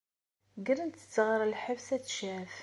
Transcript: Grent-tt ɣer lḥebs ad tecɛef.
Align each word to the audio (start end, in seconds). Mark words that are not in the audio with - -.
Grent-tt 0.65 1.15
ɣer 1.27 1.41
lḥebs 1.53 1.87
ad 1.95 2.01
tecɛef. 2.03 2.53